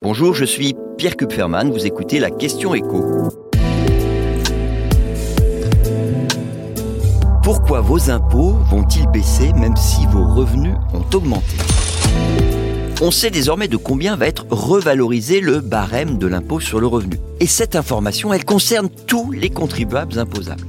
[0.00, 3.30] Bonjour, je suis Pierre Kupferman, vous écoutez la question écho.
[7.42, 11.56] Pourquoi vos impôts vont-ils baisser même si vos revenus ont augmenté?
[13.02, 17.18] On sait désormais de combien va être revalorisé le barème de l'impôt sur le revenu.
[17.40, 20.68] Et cette information, elle concerne tous les contribuables imposables.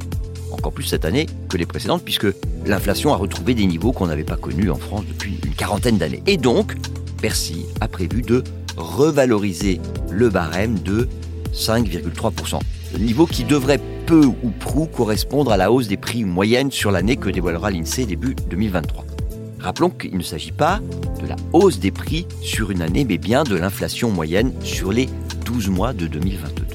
[0.52, 2.28] Encore plus cette année que les précédentes, puisque
[2.66, 6.24] l'inflation a retrouvé des niveaux qu'on n'avait pas connus en France depuis une quarantaine d'années.
[6.26, 6.76] Et donc,
[7.22, 8.44] Bercy a prévu de
[8.78, 9.80] revaloriser
[10.12, 11.08] le barème de
[11.54, 12.60] 5,3%.
[12.94, 16.92] Le niveau qui devrait peu ou prou correspondre à la hausse des prix moyennes sur
[16.92, 19.06] l'année que dévoilera l'INSEE début 2023.
[19.60, 20.80] Rappelons qu'il ne s'agit pas
[21.22, 25.10] de la hausse des prix sur une année, mais bien de l'inflation moyenne sur les
[25.46, 26.66] 12 mois de 2022.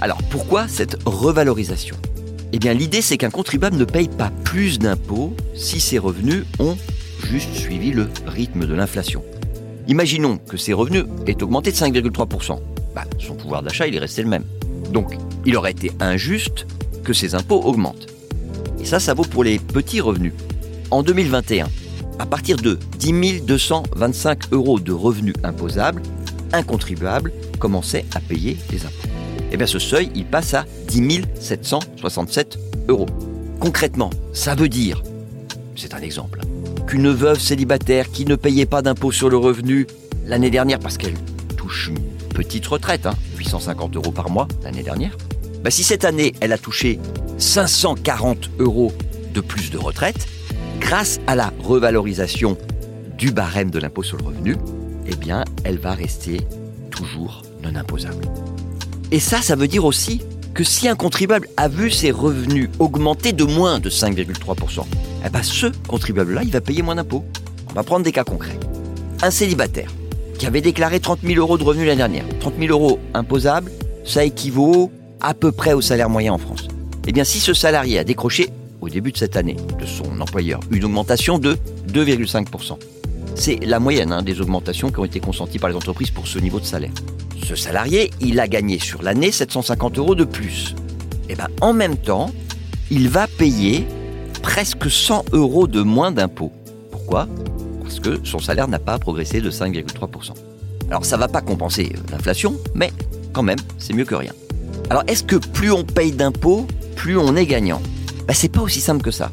[0.00, 1.96] Alors pourquoi cette revalorisation?
[2.52, 6.76] Eh bien l'idée c'est qu'un contribuable ne paye pas plus d'impôts si ses revenus ont
[7.24, 9.22] juste suivi le rythme de l'inflation.
[9.88, 12.58] Imaginons que ses revenus aient augmenté de 5,3%.
[12.94, 14.44] Bah, son pouvoir d'achat, il est resté le même.
[14.92, 16.66] Donc, il aurait été injuste
[17.04, 18.06] que ses impôts augmentent.
[18.80, 20.32] Et ça, ça vaut pour les petits revenus.
[20.90, 21.68] En 2021,
[22.18, 26.02] à partir de 10 225 euros de revenus imposables,
[26.52, 29.08] un contribuable commençait à payer des impôts.
[29.38, 33.06] Et eh bien ce seuil, il passe à 10 767 euros.
[33.60, 35.02] Concrètement, ça veut dire,
[35.76, 36.40] c'est un exemple,
[36.86, 39.86] qu'une veuve célibataire qui ne payait pas d'impôt sur le revenu
[40.26, 41.16] l'année dernière parce qu'elle
[41.56, 41.98] touche une
[42.28, 45.16] petite retraite, 850 hein, euros par mois l'année dernière,
[45.64, 46.98] bah si cette année elle a touché
[47.38, 48.92] 540 euros
[49.34, 50.28] de plus de retraite,
[50.80, 52.56] grâce à la revalorisation
[53.18, 54.56] du barème de l'impôt sur le revenu,
[55.06, 56.40] eh bien elle va rester
[56.90, 58.24] toujours non imposable.
[59.10, 60.22] Et ça, ça veut dire aussi
[60.56, 64.84] que si un contribuable a vu ses revenus augmenter de moins de 5,3%,
[65.24, 67.26] eh ben ce contribuable-là, il va payer moins d'impôts.
[67.68, 68.58] On va prendre des cas concrets.
[69.20, 69.90] Un célibataire
[70.38, 72.24] qui avait déclaré 30 000 euros de revenus l'année dernière.
[72.40, 73.70] 30 000 euros imposables,
[74.02, 74.90] ça équivaut
[75.20, 76.68] à peu près au salaire moyen en France.
[77.06, 78.48] Eh bien, si ce salarié a décroché,
[78.80, 81.58] au début de cette année, de son employeur, une augmentation de
[81.92, 82.78] 2,5%,
[83.34, 86.38] c'est la moyenne hein, des augmentations qui ont été consenties par les entreprises pour ce
[86.38, 86.92] niveau de salaire.
[87.46, 90.74] Ce salarié, il a gagné sur l'année 750 euros de plus.
[91.28, 92.32] Et eh bien, en même temps,
[92.90, 93.86] il va payer
[94.42, 96.50] presque 100 euros de moins d'impôts.
[96.90, 97.28] Pourquoi?
[97.84, 100.32] Parce que son salaire n'a pas progressé de 5,3%.
[100.90, 102.90] Alors ça ne va pas compenser l'inflation, mais
[103.32, 104.32] quand même, c'est mieux que rien.
[104.90, 107.80] Alors est-ce que plus on paye d'impôts, plus on est gagnant?
[108.26, 109.30] Ben, C'est pas aussi simple que ça.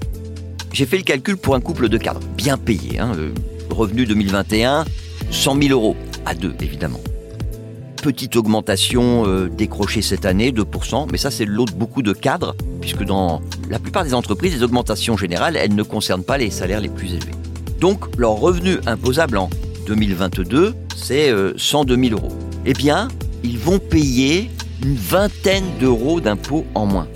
[0.72, 3.00] J'ai fait le calcul pour un couple de cadres, bien payé.
[3.00, 3.34] Hein, euh,
[3.72, 4.86] revenu 2021,
[5.32, 5.96] 100 000 euros,
[6.28, 7.00] à deux évidemment
[8.04, 13.04] petite augmentation euh, décrochée cette année, 2%, mais ça c'est l'autre beaucoup de cadres, puisque
[13.04, 16.90] dans la plupart des entreprises, les augmentations générales, elles ne concernent pas les salaires les
[16.90, 17.32] plus élevés.
[17.80, 19.50] Donc leur revenu imposable en
[19.88, 22.34] 2022, c'est 102 euh, 000 euros.
[22.66, 23.08] Eh bien,
[23.42, 24.52] ils vont payer
[24.84, 27.08] une vingtaine d'euros d'impôts en moins,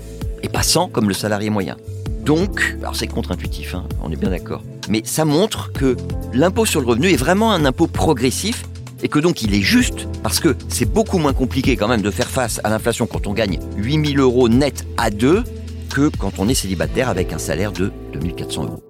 [0.42, 1.76] et pas 100 comme le salarié moyen.
[2.24, 5.98] Donc, alors c'est contre-intuitif, hein, on est bien d'accord, mais ça montre que
[6.32, 8.64] l'impôt sur le revenu est vraiment un impôt progressif
[9.02, 12.10] et que donc il est juste parce que c'est beaucoup moins compliqué quand même de
[12.10, 15.44] faire face à l'inflation quand on gagne 8000 euros net à deux
[15.90, 18.82] que quand on est célibataire avec un salaire de 2400 euros.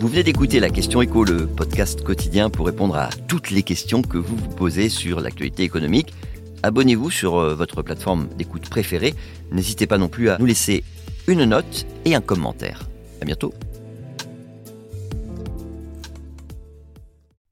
[0.00, 4.02] Vous venez d'écouter la question éco, le podcast quotidien pour répondre à toutes les questions
[4.02, 6.12] que vous vous posez sur l'actualité économique.
[6.62, 9.14] Abonnez-vous sur euh, votre plateforme d'écoute préférée.
[9.50, 10.84] N'hésitez pas non plus à nous laisser
[11.26, 12.88] une note et un commentaire.
[13.22, 13.54] À bientôt.